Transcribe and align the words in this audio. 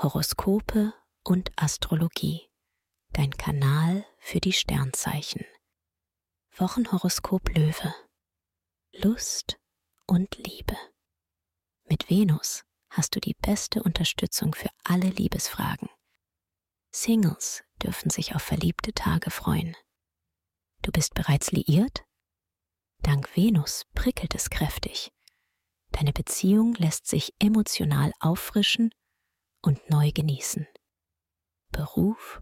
Horoskope 0.00 0.94
und 1.24 1.50
Astrologie. 1.56 2.48
Dein 3.14 3.32
Kanal 3.32 4.06
für 4.18 4.38
die 4.38 4.52
Sternzeichen. 4.52 5.44
Wochenhoroskop 6.56 7.48
Löwe. 7.48 7.92
Lust 8.92 9.58
und 10.06 10.36
Liebe. 10.36 10.76
Mit 11.88 12.08
Venus 12.10 12.62
hast 12.90 13.16
du 13.16 13.20
die 13.20 13.34
beste 13.34 13.82
Unterstützung 13.82 14.54
für 14.54 14.70
alle 14.84 15.08
Liebesfragen. 15.08 15.88
Singles 16.92 17.64
dürfen 17.82 18.10
sich 18.10 18.36
auf 18.36 18.42
verliebte 18.42 18.92
Tage 18.92 19.32
freuen. 19.32 19.76
Du 20.82 20.92
bist 20.92 21.14
bereits 21.14 21.50
liiert? 21.50 22.04
Dank 23.02 23.36
Venus 23.36 23.82
prickelt 23.94 24.36
es 24.36 24.48
kräftig. 24.48 25.10
Deine 25.90 26.12
Beziehung 26.12 26.74
lässt 26.74 27.08
sich 27.08 27.34
emotional 27.40 28.12
auffrischen 28.20 28.92
und 29.62 29.90
neu 29.90 30.12
genießen. 30.12 30.66
Beruf 31.70 32.40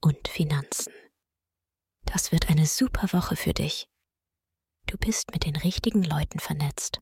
und 0.00 0.28
Finanzen. 0.28 0.92
Das 2.04 2.32
wird 2.32 2.48
eine 2.48 2.66
super 2.66 3.12
Woche 3.12 3.36
für 3.36 3.52
dich. 3.52 3.88
Du 4.86 4.96
bist 4.96 5.32
mit 5.32 5.44
den 5.44 5.56
richtigen 5.56 6.02
Leuten 6.02 6.38
vernetzt 6.38 7.00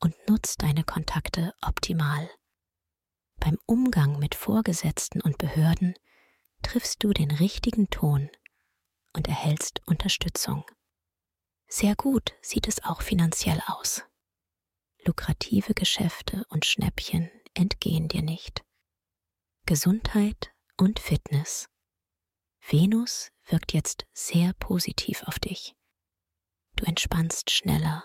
und 0.00 0.14
nutzt 0.28 0.62
deine 0.62 0.84
Kontakte 0.84 1.52
optimal. 1.60 2.30
Beim 3.36 3.58
Umgang 3.66 4.18
mit 4.18 4.34
Vorgesetzten 4.34 5.20
und 5.20 5.38
Behörden 5.38 5.94
triffst 6.62 7.04
du 7.04 7.12
den 7.12 7.30
richtigen 7.30 7.90
Ton 7.90 8.30
und 9.12 9.28
erhältst 9.28 9.82
Unterstützung. 9.86 10.64
Sehr 11.66 11.94
gut 11.94 12.34
sieht 12.40 12.66
es 12.66 12.82
auch 12.82 13.02
finanziell 13.02 13.62
aus. 13.66 14.02
Lukrative 15.04 15.74
Geschäfte 15.74 16.44
und 16.48 16.64
Schnäppchen 16.64 17.30
entgehen 17.54 18.08
dir 18.08 18.22
nicht. 18.22 18.64
Gesundheit 19.68 20.54
und 20.78 20.98
Fitness. 20.98 21.68
Venus 22.66 23.28
wirkt 23.48 23.74
jetzt 23.74 24.06
sehr 24.14 24.54
positiv 24.54 25.24
auf 25.24 25.38
dich. 25.38 25.76
Du 26.76 26.86
entspannst 26.86 27.50
schneller 27.50 28.02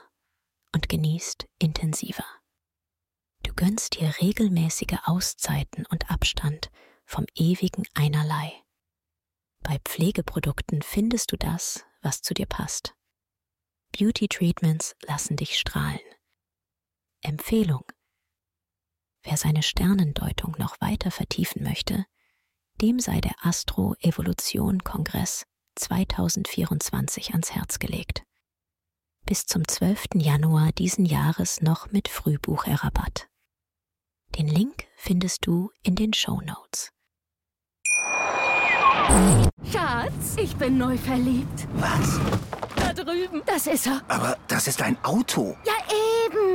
und 0.74 0.90
genießt 0.90 1.48
intensiver. 1.60 2.26
Du 3.44 3.54
gönnst 3.54 3.98
dir 3.98 4.14
regelmäßige 4.20 4.98
Auszeiten 5.06 5.86
und 5.86 6.12
Abstand 6.12 6.70
vom 7.06 7.26
ewigen 7.34 7.86
Einerlei. 7.94 8.62
Bei 9.62 9.80
Pflegeprodukten 9.86 10.82
findest 10.82 11.32
du 11.32 11.38
das, 11.38 11.86
was 12.02 12.22
zu 12.22 12.34
dir 12.34 12.46
passt. 12.46 12.94
Beauty 13.98 14.28
Treatments 14.28 14.98
lassen 15.04 15.38
dich 15.38 15.58
strahlen. 15.58 16.02
Empfehlung. 17.22 17.86
Wer 19.24 19.38
seine 19.38 19.64
Sternendeutung 19.64 20.56
noch 20.58 20.80
weiter 20.82 21.10
vertiefen 21.10 21.64
möchte, 21.64 22.06
dem 22.82 23.00
sei 23.00 23.22
der 23.22 23.34
Astro 23.42 23.96
Evolution 24.02 24.84
Kongress 24.84 25.46
2024 25.76 27.32
ans 27.32 27.52
Herz 27.56 27.80
gelegt. 27.80 28.24
Bis 29.26 29.46
zum 29.46 29.66
12. 29.66 30.16
Januar 30.16 30.74
diesen 30.74 31.06
Jahres 31.06 31.62
noch 31.62 31.92
mit 31.92 32.10
Frühbucherrabatt. 32.10 33.30
Den 34.38 34.48
Link 34.48 34.88
findest 34.98 35.46
du 35.46 35.72
in 35.84 35.96
den 35.96 36.14
Show 36.14 36.42
Notes. 36.42 36.90
Schatz, 39.72 40.36
ich 40.38 40.56
bin 40.58 40.78
neu 40.78 40.98
verliebt. 40.98 41.68
Was? 41.76 42.20
Da 42.76 42.94
drüben. 42.94 43.42
Das 43.46 43.68
ist 43.68 43.88
er. 43.88 44.02
Aber 44.08 44.38
das 44.48 44.68
ist 44.68 44.82
ein 44.82 44.98
Auto. 45.04 45.56
Ja, 45.66 45.74